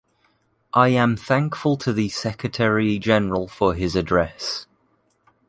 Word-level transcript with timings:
I 0.73 0.87
am 0.89 1.15
thankful 1.15 1.77
to 1.77 1.93
the 1.93 2.09
Secretary-General 2.09 3.47
for 3.49 3.75
his 3.75 3.95
address. 3.95 4.65